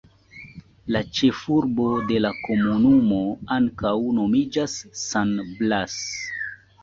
[0.93, 3.19] La ĉefurbo de la komunumo
[3.57, 5.99] ankaŭ nomiĝas San Blas.